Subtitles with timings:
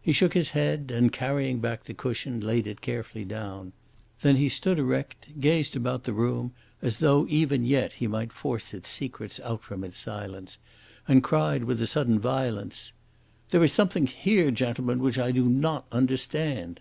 [0.00, 3.72] He shook his head, and, carrying back the cushion, laid it carefully down.
[4.20, 8.74] Then he stood erect, gazed about the room as though even yet he might force
[8.74, 10.58] its secrets out from its silence,
[11.06, 12.92] and cried, with a sudden violence:
[13.50, 16.80] "There is something here, gentlemen, which I do not understand."